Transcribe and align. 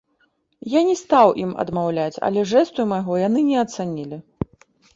Я 0.77 0.81
не 0.87 0.95
стаў 1.01 1.27
ім 1.43 1.51
адмаўляць, 1.65 2.21
але 2.29 2.47
жэсту 2.55 2.89
майго 2.95 3.21
яны 3.27 3.47
не 3.53 3.57
ацанілі. 3.69 4.17